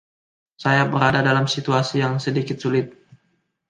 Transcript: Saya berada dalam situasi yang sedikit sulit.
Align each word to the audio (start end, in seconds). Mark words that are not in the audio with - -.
Saya 0.63 0.83
berada 0.93 1.21
dalam 1.29 1.45
situasi 1.55 1.95
yang 2.03 2.13
sedikit 2.25 2.57
sulit. 2.63 2.87